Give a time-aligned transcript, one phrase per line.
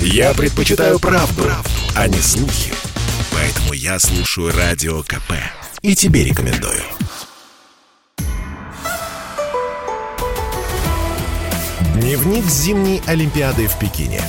[0.00, 2.72] Я предпочитаю правду, правду, а не слухи.
[3.32, 5.32] Поэтому я слушаю Радио КП.
[5.82, 6.82] И тебе рекомендую.
[11.94, 14.22] Дневник зимней Олимпиады в Пекине.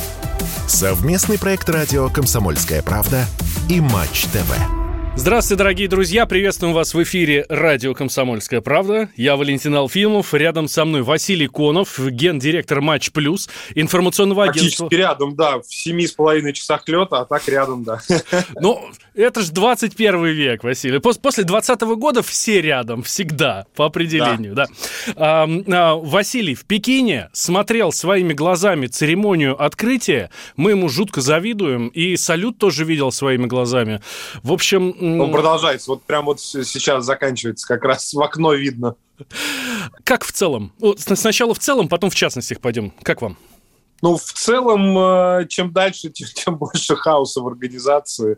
[0.68, 3.26] Совместный проект радио «Комсомольская правда»
[3.70, 4.77] и «Матч ТВ».
[5.18, 6.28] Здравствуйте, дорогие друзья!
[6.28, 9.10] Приветствуем вас в эфире радио «Комсомольская правда».
[9.16, 10.32] Я Валентин Алфимов.
[10.36, 14.86] Рядом со мной Василий Конов, гендиректор «Матч Плюс», информационного агентства.
[14.86, 15.60] Практически рядом, да.
[15.60, 18.00] В семи с половиной часах лета, а так рядом, да.
[18.62, 18.80] Ну,
[19.16, 21.00] это же 21 век, Василий.
[21.00, 24.68] После 20 года все рядом, всегда, по определению, да.
[25.08, 25.14] да.
[25.16, 30.30] А, а, Василий в Пекине смотрел своими глазами церемонию открытия.
[30.56, 31.88] Мы ему жутко завидуем.
[31.88, 34.02] И салют тоже видел своими глазами.
[34.44, 35.92] В общем, он продолжается.
[35.92, 37.68] Вот прям вот сейчас заканчивается.
[37.68, 38.96] Как раз в окно видно.
[40.04, 40.74] Как в целом?
[40.98, 42.92] Сначала в целом, потом в частностях пойдем.
[43.02, 43.38] Как вам?
[44.04, 48.38] Ну, в целом, э, чем дальше, тем, тем больше хаоса в организации.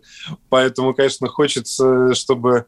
[0.50, 2.66] Поэтому, конечно, хочется, чтобы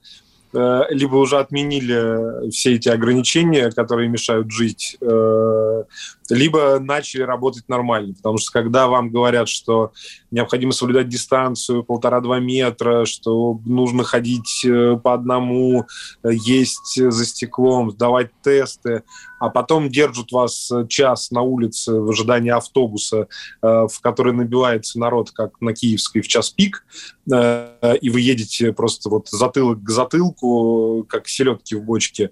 [0.54, 5.84] Э, либо уже отменили все эти ограничения, которые мешают жить, э,
[6.32, 8.14] либо начали работать нормально.
[8.14, 9.92] Потому что когда вам говорят, что
[10.32, 15.86] необходимо соблюдать дистанцию полтора-два метра, что нужно ходить э, по одному,
[16.24, 19.04] есть за стеклом, сдавать тесты,
[19.40, 23.28] а потом держат вас час на улице в ожидании автобуса,
[23.62, 26.86] в который набивается народ, как на Киевской в час пик,
[27.28, 32.30] и вы едете просто вот затылок к затылку, как селедки в бочке,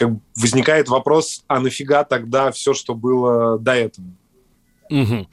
[0.00, 4.06] как возникает вопрос, а нафига тогда все, что было до этого?
[4.90, 5.26] Угу.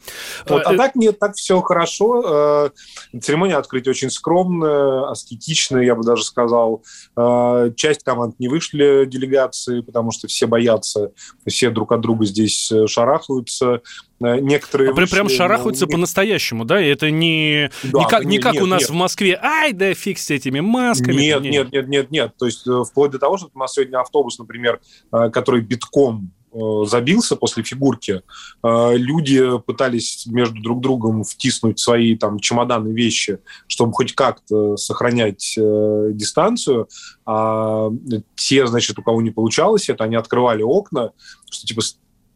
[0.50, 2.70] Вот, а, а так нет, так все хорошо.
[3.14, 6.84] Э, церемония открытия очень скромная, аскетичная, я бы даже сказал.
[7.18, 11.12] Э, часть команд не вышли делегации, потому что все боятся,
[11.48, 13.82] все друг от друга здесь шарахаются.
[14.20, 15.92] Некоторые а вышли, прям шарахаются но...
[15.92, 16.82] по-настоящему, да?
[16.82, 18.90] И это не, да, не как, не как нет, у нас нет.
[18.90, 19.40] в Москве.
[19.42, 21.16] Ай, да фиг с этими масками.
[21.16, 22.32] Нет, нет, нет, нет, нет.
[22.38, 24.80] То есть вплоть до того, что у нас сегодня автобус, например,
[25.12, 28.22] который битком Э, забился после фигурки,
[28.64, 35.56] э, люди пытались между друг другом втиснуть свои там чемоданы, вещи, чтобы хоть как-то сохранять
[35.58, 36.88] э, дистанцию.
[37.26, 37.90] А
[38.36, 41.12] те, значит, у кого не получалось это, они открывали окна,
[41.50, 41.82] что типа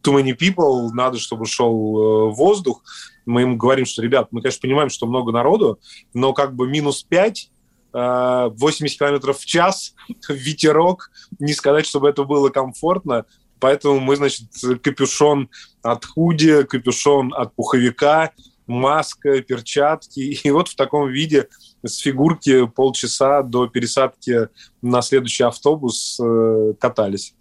[0.02, 2.82] too many people, надо, чтобы шел воздух.
[3.24, 5.78] Мы им говорим, что, ребят, мы, конечно, понимаем, что много народу,
[6.12, 7.50] но как бы минус 5
[7.92, 9.94] 80 километров в час,
[10.28, 13.26] ветерок, не сказать, чтобы это было комфортно.
[13.62, 14.48] Поэтому мы, значит,
[14.82, 15.48] капюшон
[15.82, 18.32] от худи, капюшон от пуховика,
[18.66, 20.18] маска, перчатки.
[20.42, 21.46] И вот в таком виде
[21.84, 24.48] с фигурки полчаса до пересадки
[24.82, 27.34] на следующий автобус э, катались.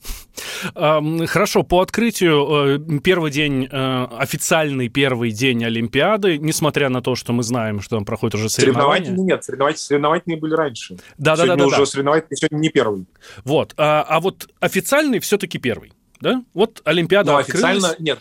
[0.73, 7.33] Хорошо, по открытию э, первый день, э, официальный первый день Олимпиады, несмотря на то, что
[7.33, 9.05] мы знаем, что там проходит уже соревнования.
[9.05, 10.97] Соревновательные нет, соревновательные, соревновательные были раньше.
[11.17, 11.65] Да, да, да, да.
[11.65, 11.85] уже да.
[11.85, 13.05] соревновательные сегодня не первый.
[13.43, 16.43] Вот, а, а вот официальный все-таки первый да?
[16.53, 17.83] Вот Олимпиада Но открылась.
[17.83, 18.19] официально нет.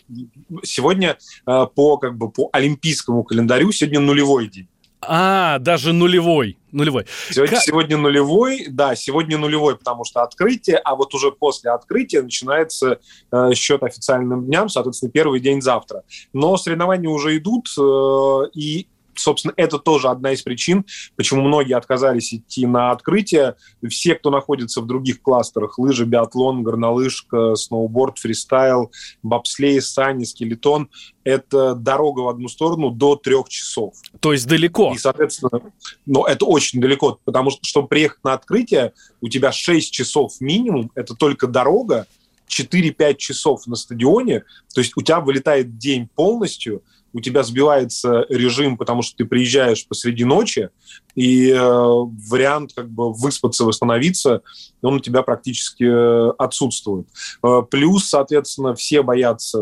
[0.62, 4.68] Сегодня э, по как бы по олимпийскому календарю сегодня нулевой день.
[5.02, 6.58] А, даже нулевой.
[6.72, 7.06] Нулевой.
[7.30, 7.64] Сегодня, как...
[7.64, 13.00] сегодня нулевой, да, сегодня нулевой, потому что открытие, а вот уже после открытия начинается
[13.32, 16.02] э, счет официальным дням, соответственно, первый день завтра.
[16.32, 20.84] Но соревнования уже идут, э, и собственно, это тоже одна из причин,
[21.16, 23.56] почему многие отказались идти на открытие.
[23.88, 28.90] Все, кто находится в других кластерах, лыжи, биатлон, горнолыжка, сноуборд, фристайл,
[29.22, 30.88] бобслей, сани, скелетон,
[31.24, 33.94] это дорога в одну сторону до трех часов.
[34.20, 34.92] То есть далеко.
[34.94, 35.72] И, соответственно,
[36.06, 40.90] но это очень далеко, потому что, чтобы приехать на открытие, у тебя 6 часов минимум,
[40.94, 42.06] это только дорога,
[42.48, 44.40] 4-5 часов на стадионе,
[44.74, 46.82] то есть у тебя вылетает день полностью–
[47.12, 50.70] у тебя сбивается режим, потому что ты приезжаешь посреди ночи,
[51.14, 54.42] и э, вариант как бы выспаться, восстановиться,
[54.82, 57.08] он у тебя практически э, отсутствует.
[57.42, 59.58] Э, плюс, соответственно, все боятся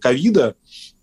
[0.00, 0.54] ковида,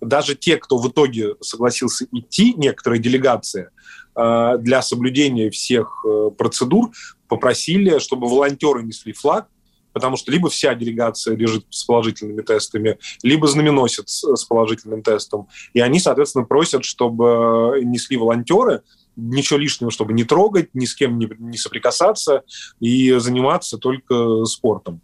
[0.02, 3.70] даже те, кто в итоге согласился идти, некоторые делегации,
[4.16, 6.06] для соблюдения всех
[6.38, 6.92] процедур
[7.28, 9.48] попросили, чтобы волонтеры несли флаг,
[9.96, 15.48] потому что либо вся делегация лежит с положительными тестами, либо знаменосец с положительным тестом.
[15.74, 18.82] И они, соответственно, просят, чтобы несли волонтеры,
[19.16, 22.44] ничего лишнего, чтобы не трогать, ни с кем не, не соприкасаться
[22.82, 25.00] и заниматься только спортом.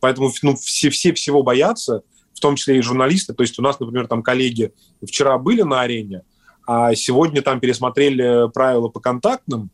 [0.00, 2.00] Поэтому ну, все, все всего боятся,
[2.32, 3.34] в том числе и журналисты.
[3.34, 4.72] То есть у нас, например, там коллеги
[5.06, 6.22] вчера были на арене,
[6.66, 9.70] а сегодня там пересмотрели правила по контактным,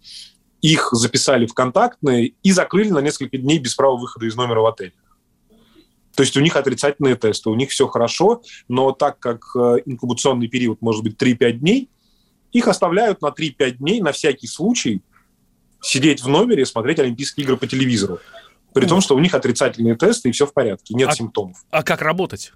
[0.60, 4.66] их записали в контактные и закрыли на несколько дней без права выхода из номера в
[4.66, 4.94] отель.
[6.14, 10.48] То есть у них отрицательные тесты, у них все хорошо, но так как э, инкубационный
[10.48, 11.90] период может быть 3-5 дней,
[12.50, 15.02] их оставляют на 3-5 дней на всякий случай
[15.80, 18.18] сидеть в номере и смотреть Олимпийские игры по телевизору.
[18.74, 21.64] При том, что у них отрицательные тесты и все в порядке, нет а, симптомов.
[21.70, 22.52] А как работать?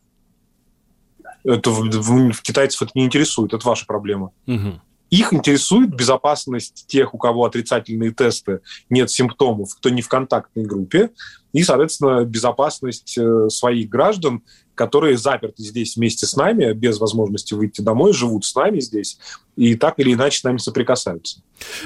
[1.44, 4.32] Это в, в, в китайцев это не интересует, это ваша проблема.
[4.46, 4.80] Угу.
[5.12, 11.10] Их интересует безопасность тех, у кого отрицательные тесты, нет симптомов, кто не в контактной группе,
[11.52, 14.42] и, соответственно, безопасность э, своих граждан,
[14.74, 19.18] которые заперты здесь вместе с нами, без возможности выйти домой, живут с нами здесь
[19.54, 21.42] и так или иначе с нами соприкасаются.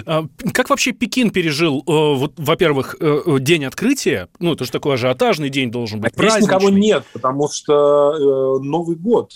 [0.07, 4.29] А, как вообще Пекин пережил, э, вот, во-первых, э, день открытия?
[4.39, 6.47] Ну, это же такой ажиотажный день должен быть, а праздничный.
[6.47, 9.33] Никого нет, потому что Новый год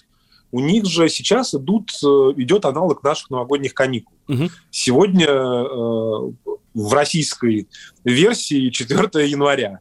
[0.52, 2.06] у них же сейчас идут, э,
[2.36, 4.14] идет аналог наших новогодних каникул.
[4.28, 4.48] Угу.
[4.70, 6.32] Сегодня э,
[6.74, 7.68] в российской
[8.04, 9.80] версии 4 января.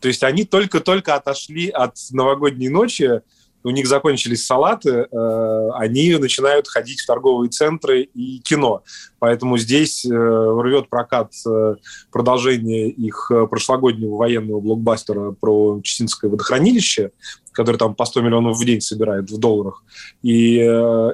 [0.00, 3.22] То есть они только-только отошли от новогодней ночи,
[3.64, 8.84] у них закончились салаты, э, они начинают ходить в торговые центры и кино.
[9.18, 11.76] Поэтому здесь э, рвет прокат э,
[12.12, 17.12] продолжение их прошлогоднего военного блокбастера про Читинское водохранилище,
[17.52, 19.82] который там по 100 миллионов в день собирает в долларах.
[20.22, 20.56] И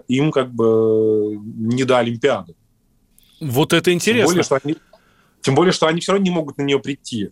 [0.09, 2.55] им как бы не до Олимпиады.
[3.41, 4.27] Вот это интересно.
[4.27, 4.77] Тем более, что они,
[5.41, 7.31] тем более, что они все равно не могут на нее прийти.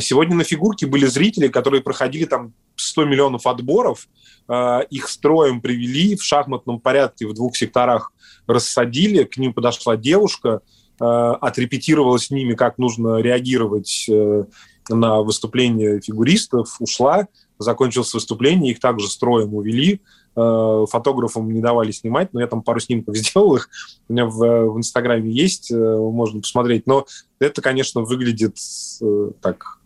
[0.00, 4.08] Сегодня на фигурке были зрители, которые проходили там 100 миллионов отборов,
[4.48, 8.12] э, их строем привели в шахматном порядке в двух секторах
[8.46, 10.60] рассадили, к ним подошла девушка,
[11.00, 14.44] э, отрепетировала с ними, как нужно реагировать э,
[14.88, 17.28] на выступление фигуристов, ушла,
[17.58, 20.00] закончилось выступление, их также строем увели,
[20.32, 23.68] фотографам не давали снимать, но я там пару снимков сделал их,
[24.08, 27.04] у меня в, в Инстаграме есть, можно посмотреть, но
[27.40, 28.56] это, конечно, выглядит
[29.40, 29.79] так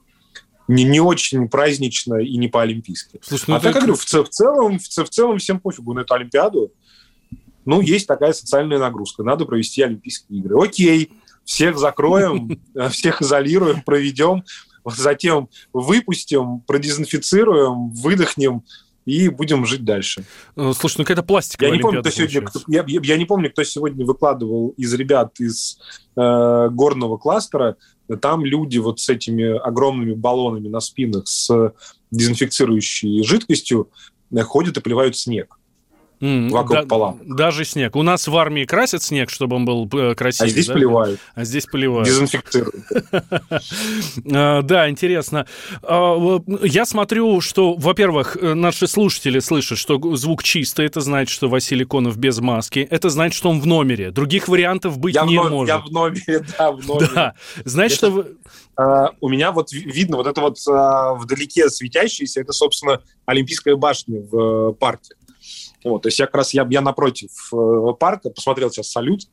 [0.69, 3.21] не, не очень празднично и не по-олимпийски.
[3.23, 6.01] Слушай, ну а так, я говорю, в, в, целом, в, в целом всем пофигу на
[6.01, 6.73] эту Олимпиаду.
[7.65, 9.23] Ну, есть такая социальная нагрузка.
[9.23, 10.63] Надо провести Олимпийские игры.
[10.63, 11.13] Окей,
[11.45, 14.45] всех закроем, всех изолируем, проведем,
[14.85, 18.63] затем выпустим, продезинфицируем, выдохнем,
[19.05, 20.25] и будем жить дальше.
[20.57, 21.67] Э, слушай, ну какая-то пластика.
[21.67, 24.93] Я не помню, кто сегодня, кто, я, я, я не помню, кто сегодня выкладывал из
[24.95, 25.79] ребят из
[26.17, 27.77] э, горного кластера.
[28.21, 31.73] Там люди вот с этими огромными баллонами на спинах с
[32.11, 33.91] дезинфицирующей жидкостью
[34.31, 35.59] э, ходят и поливают снег.
[36.21, 37.37] Mm, вокруг да, палаток.
[37.37, 37.97] Даже снег.
[37.97, 40.49] У нас в армии красят снег, чтобы он был э, красивый.
[40.49, 40.75] А здесь да?
[40.75, 41.21] поливают.
[41.35, 42.09] А здесь поливают.
[42.09, 42.85] Дезинфицируют.
[44.33, 45.47] А, да, интересно.
[45.83, 50.87] А, я смотрю, что, во-первых, э, наши слушатели слышат, что звук чистый.
[50.87, 52.87] Это значит, что Василий Конов без маски.
[52.91, 54.11] Это значит, что он в номере.
[54.11, 55.69] Других вариантов быть не может.
[55.69, 57.11] Я в номере, да, в номере.
[57.15, 57.35] Да.
[57.65, 58.27] Значит, что...
[58.77, 64.71] А, у меня вот видно вот это вот вдалеке светящееся, это, собственно, Олимпийская башня в
[64.71, 65.15] э, парке.
[65.85, 69.29] Вот, то есть я как раз я, я напротив э, парка, посмотрел сейчас салют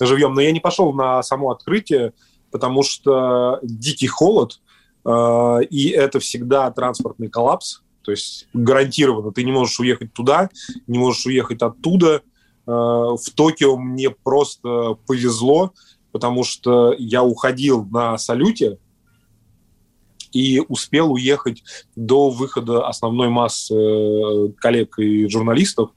[0.00, 2.12] живьем, но я не пошел на само открытие,
[2.50, 4.60] потому что дикий холод,
[5.04, 10.50] э, и это всегда транспортный коллапс, то есть гарантированно ты не можешь уехать туда,
[10.86, 12.22] не можешь уехать оттуда.
[12.66, 15.72] Э, в Токио мне просто повезло,
[16.10, 18.78] потому что я уходил на салюте,
[20.32, 21.62] и успел уехать
[21.96, 25.90] до выхода основной массы э, коллег и журналистов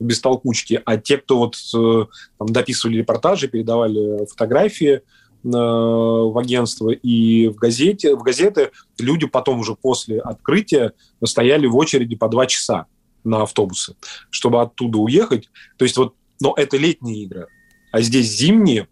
[0.00, 0.80] без толкучки.
[0.84, 2.06] А те, кто вот э,
[2.38, 5.00] там, дописывали репортажи, передавали фотографии, э,
[5.44, 10.92] в агентство и в газете, в газеты люди потом уже после открытия
[11.24, 12.86] стояли в очереди по два часа
[13.22, 13.96] на автобусы,
[14.30, 15.50] чтобы оттуда уехать.
[15.76, 17.48] То есть вот, но это летние игры,
[17.92, 18.88] а здесь зимние,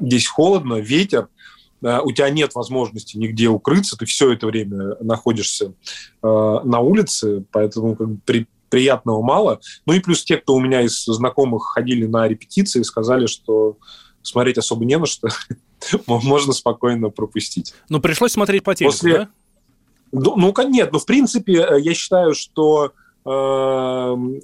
[0.00, 1.28] здесь холодно, ветер,
[2.02, 5.70] у тебя нет возможности нигде укрыться, ты все это время находишься э,
[6.22, 9.60] на улице, поэтому как бы, при, приятного мало.
[9.86, 13.76] Ну и плюс те, кто у меня из знакомых ходили на репетиции, сказали, что
[14.22, 15.28] смотреть особо не на что,
[16.06, 17.74] можно спокойно пропустить.
[17.88, 19.18] Ну, пришлось смотреть по телеку, После...
[19.18, 19.28] да?
[20.10, 22.92] Ну, ну, нет, ну, в принципе, э, я считаю, что
[23.24, 23.30] э,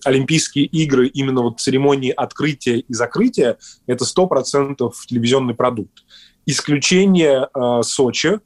[0.05, 3.57] Олимпийские игры, именно вот церемонии открытия и закрытия,
[3.87, 6.05] это 100% телевизионный продукт.
[6.51, 8.41] Исключение э, Сочи,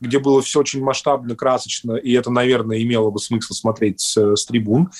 [0.00, 4.46] где было все очень масштабно, красочно, и это, наверное, имело бы смысл смотреть с, с
[4.46, 4.90] трибун.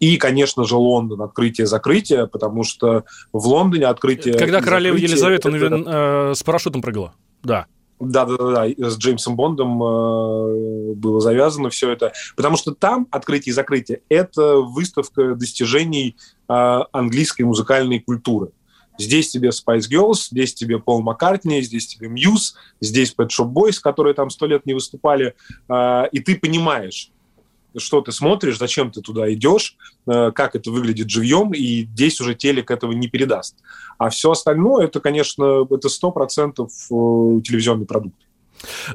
[0.00, 4.34] И, конечно же, Лондон, открытие-закрытие, потому что в Лондоне открытие...
[4.34, 6.30] Когда королева Елизавета это...
[6.30, 7.66] э, с парашютом прыгала, да.
[7.98, 13.08] Да, да, да, да, с Джеймсом Бондом э, было завязано все это, потому что там
[13.10, 16.16] открытие и закрытие– это выставка достижений
[16.48, 18.50] э, английской музыкальной культуры.
[18.98, 23.78] Здесь тебе Spice Girls, здесь тебе Пол Маккартни, здесь тебе Мьюз, здесь Pet Shop Boys,
[23.80, 25.34] которые там сто лет не выступали.
[25.68, 27.12] А, и ты понимаешь,
[27.76, 29.76] что ты смотришь, зачем ты туда идешь,
[30.06, 33.56] э, как это выглядит живьем, и здесь уже телек этого не передаст.
[33.98, 38.16] А все остальное, это, конечно, это 100% э, телевизионный продукт.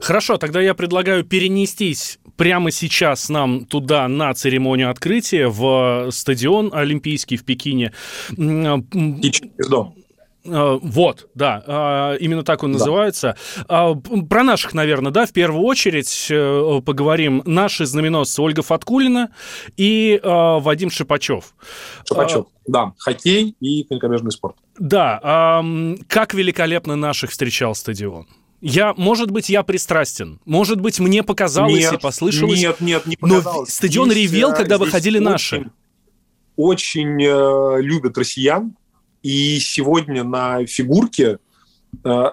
[0.02, 7.38] Хорошо, тогда я предлагаю перенестись прямо сейчас нам туда на церемонию открытия в стадион Олимпийский
[7.38, 7.94] в Пекине.
[8.30, 9.96] Птичий дом.
[10.46, 12.80] А, вот, да, а, именно так он да.
[12.80, 13.38] называется.
[13.68, 17.42] А, про наших, наверное, да, в первую очередь э, поговорим.
[17.46, 19.30] Наши знаменосцы Ольга Фаткулина
[19.78, 21.56] и Вадим Шипачев.
[22.08, 24.56] Шипачев, да, хоккей и конькобежный спорт.
[24.78, 25.64] Да,
[26.08, 28.28] как великолепно наших встречал стадион.
[28.66, 30.40] Я, может быть, я пристрастен.
[30.46, 32.58] Может быть, мне показалось нет, и послышалось.
[32.58, 33.68] Нет, нет, не показалось.
[33.68, 35.72] Но стадион здесь, ревел, э, когда выходили очень, наши.
[36.56, 38.74] Очень э, любят россиян.
[39.22, 41.40] И сегодня на фигурке
[42.06, 42.24] э,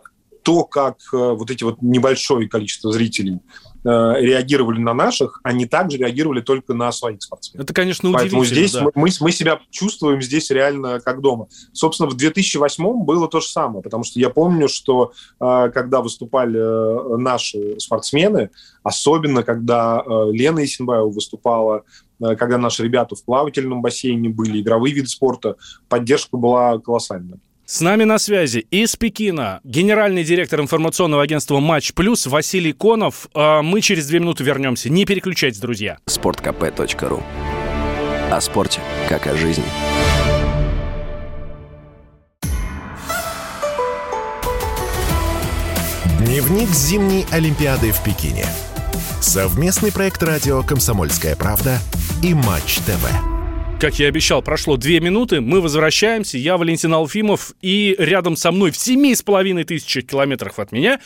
[0.42, 3.40] то, как э, вот эти вот небольшое количество зрителей
[3.84, 7.64] э, реагировали на наших, они также реагировали только на своих спортсменов.
[7.64, 8.40] Это, конечно, удивительно.
[8.40, 8.86] Поэтому здесь да.
[8.94, 11.48] мы, мы себя чувствуем здесь реально как дома.
[11.72, 17.18] Собственно, в 2008 было то же самое, потому что я помню, что э, когда выступали
[17.18, 18.50] наши спортсмены,
[18.82, 21.84] особенно когда Лена Исенбаева выступала,
[22.18, 25.56] когда наши ребята в плавательном бассейне были, игровые виды спорта,
[25.88, 27.38] поддержка была колоссальная.
[27.70, 33.28] С нами на связи из Пекина генеральный директор информационного агентства «Матч Плюс» Василий Конов.
[33.32, 34.90] А мы через две минуты вернемся.
[34.90, 35.98] Не переключайтесь, друзья.
[36.06, 37.22] sportkp.ru
[38.28, 39.62] О спорте, как о жизни.
[46.18, 48.46] Дневник зимней Олимпиады в Пекине.
[49.20, 51.78] Совместный проект радио «Комсомольская правда»
[52.20, 53.29] и «Матч ТВ».
[53.80, 58.72] Как я обещал, прошло две минуты, мы возвращаемся, я Валентин Алфимов, и рядом со мной
[58.72, 61.00] в семи с половиной тысячах километрах от меня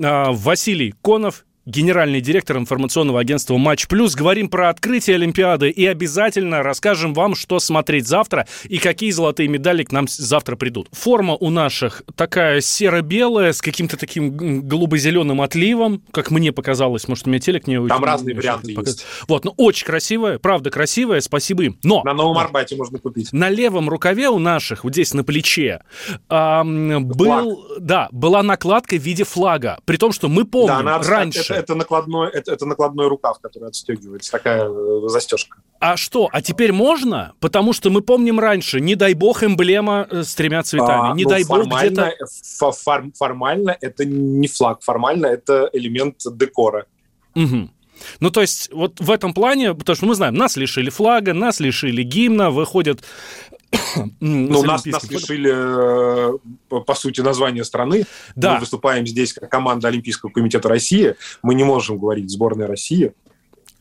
[0.00, 4.14] а, Василий Конов, генеральный директор информационного агентства «Матч Плюс».
[4.14, 9.84] Говорим про открытие Олимпиады и обязательно расскажем вам, что смотреть завтра и какие золотые медали
[9.84, 10.88] к нам завтра придут.
[10.92, 17.30] Форма у наших такая серо-белая с каким-то таким голубо-зеленым отливом, как мне показалось, может, у
[17.30, 19.06] меня телек не Там разные варианты есть.
[19.28, 21.78] Вот, ну очень красивая, правда красивая, спасибо им.
[21.84, 22.02] Но...
[22.04, 23.32] На Новом Арбате можно купить.
[23.32, 25.82] На левом рукаве у наших, вот здесь на плече,
[26.28, 29.78] эм, был, да, была накладка в виде флага.
[29.84, 33.68] При том, что мы помним, да, раньше это, это, накладной, это, это накладной рукав, который
[33.68, 35.58] отстегивается, такая э, застежка.
[35.78, 36.28] А что?
[36.32, 37.32] А теперь можно?
[37.40, 41.12] Потому что мы помним раньше, не дай бог, эмблема э, с тремя цветами.
[41.12, 42.12] А, не ну, дай бог где-то...
[42.60, 46.86] Фор формально это не флаг, формально это элемент декора.
[47.34, 47.70] Угу.
[48.20, 51.60] Ну, то есть, вот в этом плане, потому что мы знаем, нас лишили флага, нас
[51.60, 53.02] лишили гимна, выходят
[54.20, 58.04] ну, нас, нас лишили, э, по сути, названия страны.
[58.34, 58.54] Да.
[58.54, 61.14] Мы выступаем здесь как команда Олимпийского комитета России.
[61.42, 63.12] Мы не можем говорить «сборная России».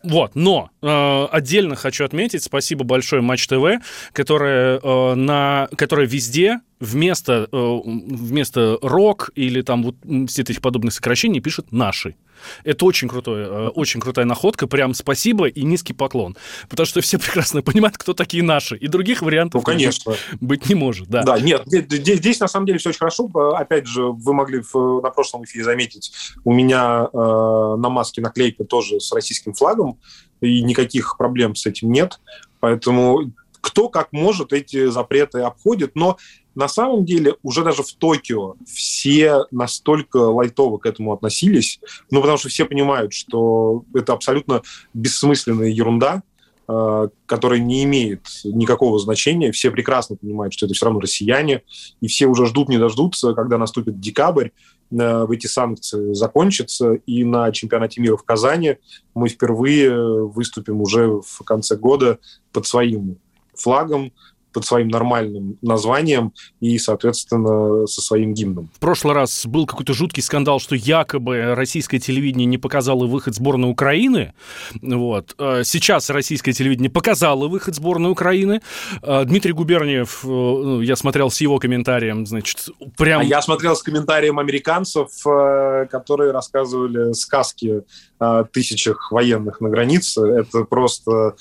[0.01, 6.61] Вот, но э, отдельно хочу отметить, спасибо большое Матч ТВ, которая, э, на, которая везде
[6.79, 9.95] вместо, э, вместо рок или там вот
[10.29, 12.15] все этих подобных сокращений пишет наши.
[12.63, 14.67] Это очень крутой, э, очень крутая находка.
[14.67, 16.35] Прям спасибо и низкий поклон.
[16.69, 18.77] Потому что все прекрасно понимают, кто такие наши.
[18.77, 20.15] И других вариантов ну, конечно.
[20.39, 21.07] быть не может.
[21.07, 23.29] Да, да нет, здесь, здесь на самом деле все очень хорошо.
[23.55, 26.11] Опять же, вы могли на прошлом эфире заметить,
[26.43, 29.99] у меня э, на маске наклейка тоже с российским флагом,
[30.41, 32.19] и никаких проблем с этим нет.
[32.59, 33.31] Поэтому
[33.61, 36.17] кто как может эти запреты обходит, но
[36.59, 41.79] на самом деле уже даже в Токио все настолько лайтово к этому относились,
[42.11, 44.61] ну, потому что все понимают, что это абсолютно
[44.93, 46.21] бессмысленная ерунда,
[46.67, 49.53] э, которая не имеет никакого значения.
[49.53, 51.61] Все прекрасно понимают, что это все равно россияне,
[52.01, 54.49] и все уже ждут, не дождутся, когда наступит декабрь,
[54.91, 58.75] э, эти санкции закончатся, и на чемпионате мира в Казани
[59.15, 62.19] мы впервые выступим уже в конце года
[62.51, 63.17] под своим
[63.55, 64.11] флагом,
[64.59, 68.69] под своим нормальным названием и, соответственно, со своим гимном.
[68.75, 73.71] В прошлый раз был какой-то жуткий скандал, что якобы российское телевидение не показало выход сборной
[73.71, 74.33] Украины.
[74.81, 75.33] Вот.
[75.37, 78.61] А сейчас российское телевидение показало выход сборной Украины.
[79.01, 83.21] А Дмитрий Губерниев, э, ну, я смотрел с его комментарием, значит, прям...
[83.21, 87.83] А я смотрел с комментарием американцев, э, которые рассказывали сказки
[88.19, 90.19] о тысячах военных на границе.
[90.21, 91.35] Это просто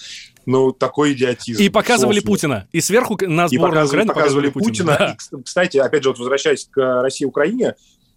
[0.48, 1.62] ну, такой идиотизм.
[1.62, 2.26] И показывали Софья.
[2.26, 2.68] Путина.
[2.72, 4.68] И сверху на сборную показывали, показывали Путина.
[4.68, 4.96] Путина.
[4.98, 5.16] Да.
[5.38, 7.74] И, кстати, опять же, вот возвращаясь к России и Украине,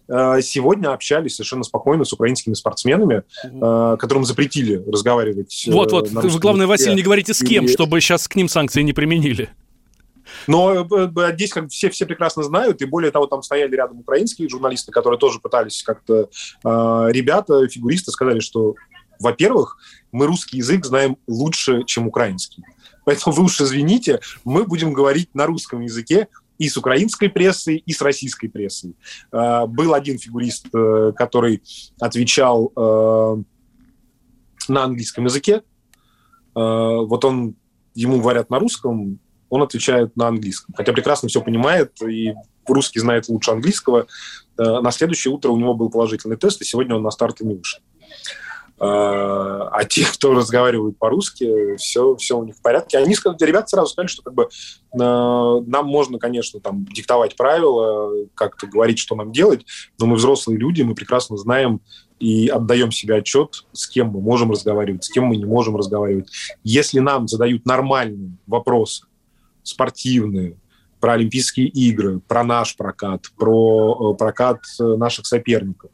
[0.08, 5.66] э, сегодня общались совершенно спокойно с украинскими спортсменами, э, которым запретили разговаривать.
[5.68, 6.08] Э, вот, вот.
[6.08, 7.68] Вы, главное, Василий, не говорите с кем, и...
[7.68, 9.50] чтобы сейчас к ним санкции не применили.
[10.46, 10.88] Но
[11.34, 15.18] здесь как все, все прекрасно знают, и более того, там стояли рядом украинские журналисты, которые
[15.18, 16.30] тоже пытались как-то...
[16.64, 18.76] Ребята, фигуристы сказали, что
[19.22, 19.78] во-первых,
[20.10, 22.64] мы русский язык знаем лучше, чем украинский.
[23.04, 27.92] Поэтому вы уж извините, мы будем говорить на русском языке и с украинской прессой, и
[27.92, 28.94] с российской прессой.
[29.32, 31.62] Э, был один фигурист, э, который
[31.98, 33.42] отвечал э,
[34.68, 35.62] на английском языке.
[36.54, 37.54] Вот он,
[37.94, 40.74] ему говорят на русском, он отвечает на английском.
[40.76, 42.34] Хотя прекрасно все понимает, и
[42.68, 44.06] русский знает лучше английского.
[44.58, 47.80] На следующее утро у него был положительный тест, и сегодня он на старте не вышел.
[48.84, 52.98] А, а те, кто разговаривают по-русски, все, все у них в порядке.
[52.98, 54.48] Они, ребята сразу сказали, что как бы
[54.92, 59.64] нам можно, конечно, там диктовать правила, как-то говорить, что нам делать,
[59.98, 61.80] но мы взрослые люди, мы прекрасно знаем
[62.18, 66.28] и отдаем себе отчет, с кем мы можем разговаривать, с кем мы не можем разговаривать.
[66.64, 69.06] Если нам задают нормальные вопросы,
[69.62, 70.56] спортивные,
[71.00, 75.90] про Олимпийские игры, про наш прокат, про э, прокат э, наших соперников,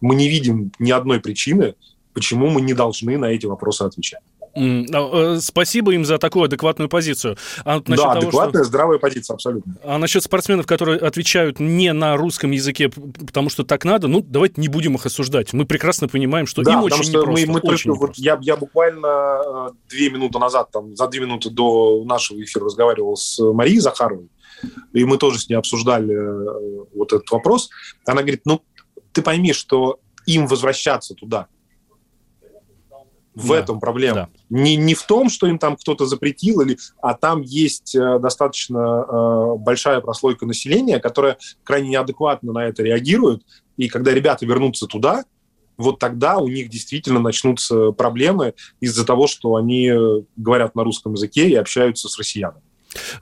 [0.00, 1.74] мы не видим ни одной причины,
[2.16, 4.22] почему мы не должны на эти вопросы отвечать.
[4.54, 7.36] А, э, спасибо им за такую адекватную позицию.
[7.62, 8.68] А да, того, адекватная, что...
[8.70, 9.76] здравая позиция, абсолютно.
[9.84, 14.62] А насчет спортсменов, которые отвечают не на русском языке, потому что так надо, ну, давайте
[14.62, 15.52] не будем их осуждать.
[15.52, 17.46] Мы прекрасно понимаем, что да, им очень что непросто.
[17.48, 21.20] Мы, мы очень только, вот я, я буквально э, две минуты назад, там, за две
[21.20, 24.30] минуты до нашего эфира разговаривал с Марией Захаровой,
[24.94, 27.68] и мы тоже с ней обсуждали э, вот этот вопрос.
[28.06, 28.62] Она говорит, ну,
[29.12, 31.48] ты пойми, что им возвращаться туда–
[33.36, 34.14] в да, этом проблема.
[34.14, 34.28] Да.
[34.48, 38.78] Не, не в том, что им там кто-то запретил, или, а там есть э, достаточно
[38.78, 43.42] э, большая прослойка населения, которая крайне неадекватно на это реагирует.
[43.76, 45.24] И когда ребята вернутся туда,
[45.76, 51.12] вот тогда у них действительно начнутся проблемы из-за того, что они э, говорят на русском
[51.12, 52.62] языке и общаются с россиянами.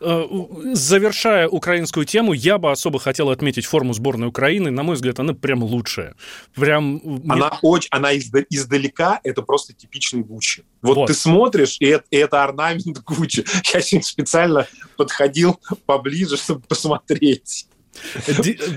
[0.00, 0.24] Э,
[0.72, 4.70] завершая украинскую тему, я бы особо хотел отметить форму сборной Украины.
[4.70, 6.14] На мой взгляд, она прям лучшая.
[6.54, 7.00] Прям...
[7.28, 10.64] Она очень, она издалека, это просто типичный Гуччи.
[10.82, 11.06] Вот, вот.
[11.06, 13.44] ты смотришь, и это, и это орнамент Гуччи.
[13.72, 14.66] Я сегодня специально
[14.96, 17.66] подходил поближе, чтобы посмотреть.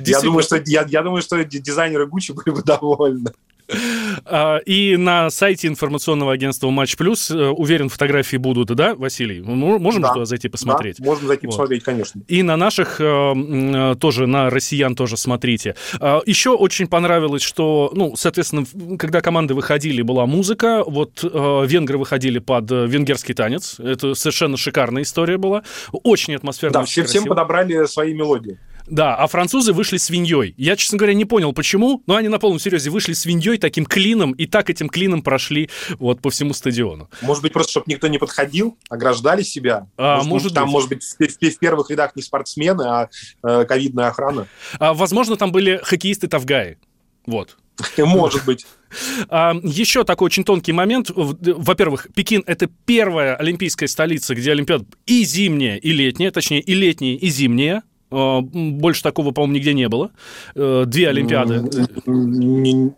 [0.05, 3.31] Я думаю, что, я, я думаю, что дизайнеры Гуччи были бы довольны.
[4.25, 9.41] А, и на сайте информационного агентства Матч Плюс, э, уверен, фотографии будут, да, Василий?
[9.41, 10.13] Мы можем да.
[10.13, 10.97] туда зайти посмотреть?
[10.99, 11.53] Да, можно зайти вот.
[11.53, 12.21] посмотреть, конечно.
[12.27, 15.75] И на наших э, э, тоже, на россиян тоже смотрите.
[15.99, 18.65] А, Еще очень понравилось, что, ну, соответственно,
[18.97, 20.83] когда команды выходили, была музыка.
[20.85, 23.79] Вот венгры выходили под венгерский танец.
[23.79, 25.63] Это совершенно шикарная история была.
[25.91, 26.79] Очень атмосферно.
[26.79, 28.57] Да, все, всем подобрали свои мелодии.
[28.87, 30.53] Да, а французы вышли свиньей.
[30.57, 34.31] Я, честно говоря, не понял, почему, но они на полном серьезе вышли свиньей таким клином,
[34.31, 35.69] и так этим клином прошли
[35.99, 37.09] вот по всему стадиону.
[37.21, 39.87] Может быть, просто, чтобы никто не подходил, ограждали себя?
[39.97, 40.73] А, может, может там, быть.
[40.73, 43.09] может быть, в, в, первых рядах не спортсмены, а
[43.43, 44.47] э, ковидная охрана?
[44.79, 46.77] А, возможно, там были хоккеисты Тавгаи.
[47.25, 47.57] Вот.
[47.97, 48.65] Может быть.
[49.29, 51.11] А, еще такой очень тонкий момент.
[51.13, 57.15] Во-первых, Пекин— это первая олимпийская столица, где Олимпиада и зимняя, и летняя, точнее, и летняя,
[57.15, 57.83] и зимняя.
[58.11, 60.11] А, больше такого, по-моему, нигде не было.
[60.55, 61.63] Э, две Олимпиады.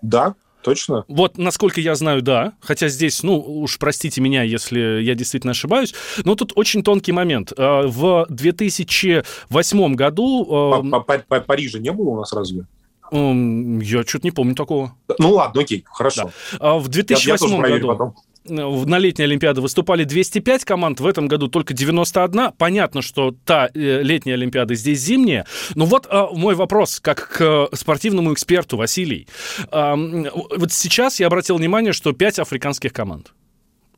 [0.02, 1.06] Да, Точно?
[1.08, 2.54] Вот, насколько я знаю, да.
[2.60, 5.94] Хотя здесь, ну, уж простите меня, если я действительно ошибаюсь.
[6.26, 7.54] Но тут очень тонкий момент.
[7.56, 10.84] Э, в 2008 году...
[10.84, 12.66] Э, Парижа не было у нас разве?
[13.12, 14.94] Я что-то не помню такого.
[15.18, 16.32] Ну ладно, окей, хорошо.
[16.52, 16.58] Да.
[16.60, 18.16] А в 2008 я, я году...
[18.46, 22.52] На летней Олимпиаде выступали 205 команд, в этом году только 91.
[22.58, 25.46] Понятно, что та э, летняя Олимпиада здесь зимняя.
[25.76, 29.28] Но вот а, мой вопрос, как к спортивному эксперту, Василий.
[29.72, 33.34] Вот сейчас я обратил внимание, что 5 африканских команд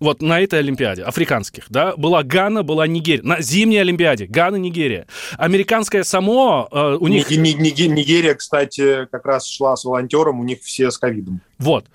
[0.02, 3.24] вот на этой Олимпиаде, африканских, да, была Гана, была Нигерия.
[3.24, 5.06] На зимней Олимпиаде Гана, Нигерия.
[5.38, 7.30] Американская само э, у них...
[7.30, 11.40] Нигерия, кстати, как раз шла с волонтером, у них все с ковидом.
[11.62, 11.86] Вот.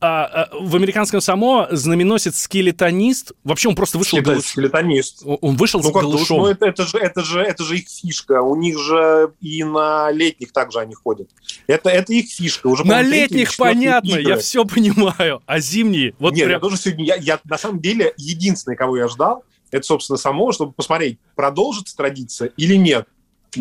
[0.00, 3.32] А, а, в американском само знаменосец скелетонист.
[3.42, 4.46] Вообще он просто вышел Скелет, голыш...
[4.46, 5.22] Скелетонист.
[5.24, 6.38] Он вышел ну, голышом.
[6.38, 8.40] Ну, это, это, же, это, же, это же их фишка.
[8.40, 11.28] У них же и на летних также они ходят.
[11.66, 12.68] Это, это их фишка.
[12.68, 14.22] Уже, на летних понятно, игры.
[14.22, 15.42] я все понимаю.
[15.46, 16.14] А зимние?
[16.20, 16.50] Вот Нет, прям...
[16.52, 17.04] я тоже сегодня...
[17.04, 21.96] Я, я, на самом деле, единственное, кого я ждал, это, собственно, само, чтобы посмотреть, продолжится
[21.96, 23.08] традиция или нет.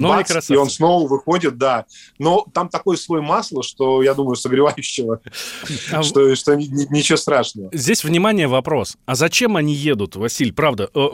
[0.02, 1.86] Ну, бац, и он снова выходит, да.
[2.20, 5.22] Но там такой слой масла, что, я думаю, согревающего,
[5.92, 7.70] а что, что ничего страшного.
[7.74, 8.98] Здесь, внимание, вопрос.
[9.06, 10.90] А зачем они едут, Василь, правда?
[10.94, 11.08] Э,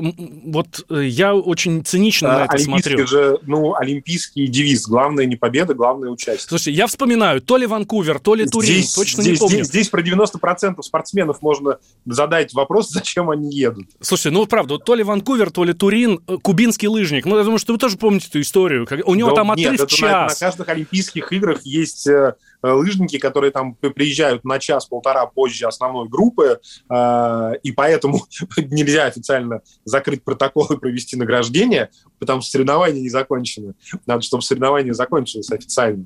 [0.46, 3.08] вот э, я очень цинично а, на это смотрю.
[3.08, 4.88] же, ну, олимпийский девиз.
[4.88, 6.48] Главное не победа, главное участие.
[6.48, 9.64] Слушайте, я вспоминаю, то ли Ванкувер, то ли Турин, здесь, точно здесь, не помню.
[9.64, 13.88] Здесь, здесь про 90% спортсменов можно задать вопрос, зачем они едут.
[14.00, 17.26] Слушайте, ну, правда, то ли Ванкувер, то ли Турин, э, кубинский лыжник.
[17.26, 19.06] Ну, я думаю, что вы тоже помните эту историю историю?
[19.06, 20.40] У него Да там отрыв нет, это на, час.
[20.40, 26.60] на каждых Олимпийских играх есть э, лыжники, которые там приезжают на час-полтора позже основной группы,
[26.90, 28.26] э, и поэтому
[28.58, 33.74] нельзя официально закрыть протокол и провести награждение, потому что соревнования не закончены.
[34.06, 36.06] Надо, чтобы соревнования закончились официально.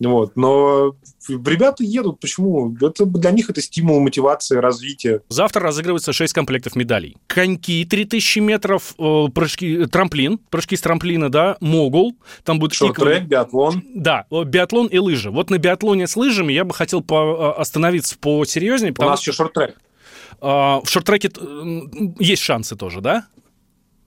[0.00, 0.36] Вот.
[0.36, 0.94] Но
[1.28, 2.20] ребята едут.
[2.20, 2.76] Почему?
[2.80, 5.22] Это, для них это стимул, мотивация, развитие.
[5.28, 7.16] Завтра разыгрывается 6 комплектов медалей.
[7.26, 12.16] Коньки 3000 метров, э, прыжки, трамплин, прыжки с трамплина, да, могул.
[12.44, 13.82] Там будет Шорт-трек, биатлон.
[13.94, 15.30] Да, о, биатлон и лыжи.
[15.30, 19.30] Вот на биатлоне с лыжами я бы хотел по- э, остановиться посерьезнее, У нас что
[19.30, 19.76] еще шорт-трек.
[20.40, 21.80] а, в шорт-треке э,
[22.18, 23.26] есть шансы тоже, да?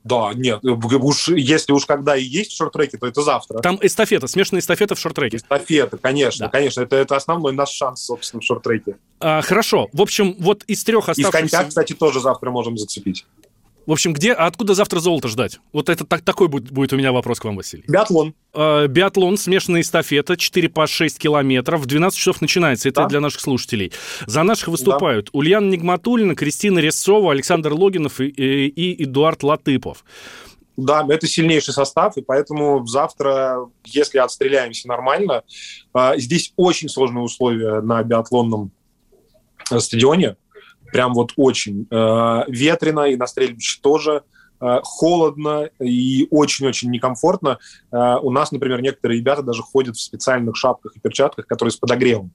[0.03, 3.59] Да, нет, уж, если уж когда и есть шорт-треки, то это завтра.
[3.59, 5.37] Там эстафета, смешанная эстафета в шорт-треке.
[5.37, 6.49] Эстафета, конечно, Да.
[6.51, 6.81] конечно.
[6.81, 8.95] Это, это основной наш шанс, собственно, в шорт-треке.
[9.19, 9.89] А, хорошо.
[9.91, 11.57] В общем, вот из трех И в оставшихся...
[11.57, 13.25] коньках, кстати, тоже завтра можем зацепить.
[13.89, 15.59] В общем, где, а откуда завтра золото ждать?
[15.73, 17.83] Вот это так, такой будет, будет у меня вопрос к вам, Василий.
[17.87, 18.35] Биатлон.
[18.53, 23.07] Э, биатлон, смешанная эстафета, 4 по 6 километров, в 12 часов начинается, это Да.
[23.07, 23.91] для наших слушателей.
[24.27, 30.05] За наших выступают Ульяна Нигматуллина, Кристина Резцова, Александр Логинов и, и- и Эдуард Латыпов.
[30.77, 35.41] Да, это сильнейший состав, и поэтому завтра, если отстреляемся нормально,
[35.93, 38.69] а, здесь очень сложные условия на биатлонном
[39.71, 40.35] э, стадионе.
[40.91, 41.87] Прям вот очень.
[41.91, 44.23] Э, Ветрено, и на стрельбище тоже.
[44.61, 47.59] Э, Холодно и очень-очень некомфортно.
[47.91, 51.77] Э, У нас, например, некоторые ребята даже ходят в специальных шапках и перчатках, которые с
[51.77, 52.31] подогревом.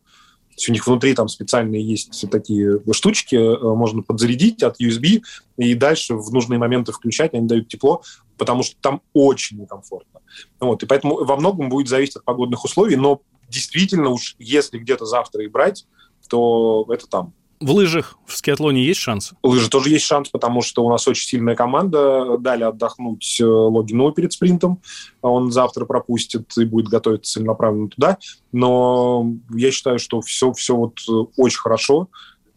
[0.55, 5.23] То есть у них внутри там специальные есть такие штучки, э, можно подзарядить от USB
[5.57, 8.03] и дальше в нужные моменты включать, они дают тепло,
[8.39, 10.21] потому что там очень некомфортно.
[10.61, 15.07] Вот, и поэтому во многом будет зависеть от погодных условий, но действительно уж если где-то
[15.07, 15.87] завтра и брать,
[16.29, 17.35] то это там.
[17.65, 19.37] В лыжах в скиатлоне есть шансы?
[19.43, 22.37] Лыжи тоже есть шанс, потому что у нас очень сильная команда.
[22.37, 24.83] Дали отдохнуть э, Логинову перед спринтом.
[25.23, 28.19] Он завтра пропустит и будет готовиться целенаправленно туда.
[28.53, 32.11] Но я считаю, что все, все вот э, очень хорошо.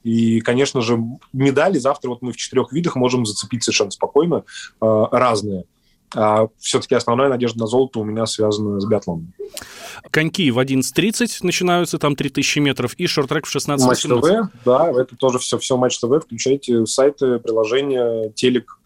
[0.04, 4.43] И, конечно же, медали завтра вот мы в четырех видах можем зацепить совершенно спокойно,
[4.82, 5.63] э, разные.
[6.15, 9.34] А все-таки основная надежда на золото у меня связана с биатлоном.
[10.10, 13.86] Коньки в 11.30 начинаются, там 3000 метров, и шорт-трек в 16.18.
[13.86, 16.24] Матч ТВ, да, это тоже все, все Матч ТВ.
[16.24, 18.80] Включайте сайты, приложения, телек.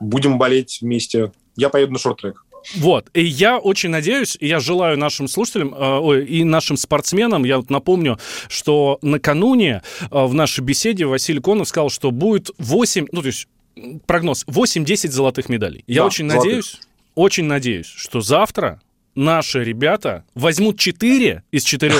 [0.00, 1.32] Будем болеть вместе.
[1.56, 2.44] Я поеду на шорт-трек.
[2.76, 7.44] Вот, и я очень надеюсь, и я желаю нашим слушателям, э, ой, и нашим спортсменам,
[7.44, 13.08] я вот напомню, что накануне э, в нашей беседе Василий Конов сказал, что будет 8,
[13.12, 13.48] ну, то есть
[14.06, 15.84] прогноз, 8-10 золотых медалей.
[15.86, 16.44] Я Да, очень золотых.
[16.50, 16.80] надеюсь,
[17.14, 18.80] очень надеюсь, что завтра
[19.14, 21.94] наши ребята возьмут 4 из 4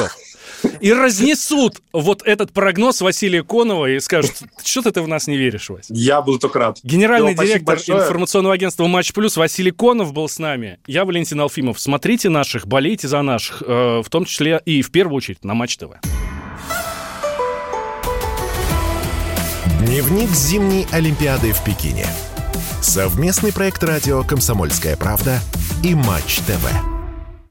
[0.80, 4.32] и разнесут вот этот прогноз Василия Конова и скажут,
[4.64, 5.92] что ты в нас не веришь, Вася?
[5.94, 6.78] Я буду только рад.
[6.82, 10.78] Генеральный спасибо директор информационного агентства «Матч Плюс» Василий Конов был с нами.
[10.86, 11.80] Я Валентин Алфимов.
[11.80, 15.76] Смотрите наших, болейте за наших, э, в том числе и в первую очередь на Матч
[15.76, 15.90] ТВ.
[19.94, 22.04] Дневник зимней Олимпиады в Пекине.
[22.80, 25.38] Совместный проект радио «Комсомольская правда»
[25.84, 26.93] и «Матч ТВ».